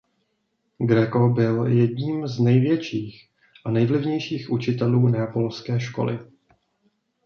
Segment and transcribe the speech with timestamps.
[0.79, 3.29] Greco byl jedním z největších
[3.65, 6.19] a nejvlivnějších učitelů neapolské školy.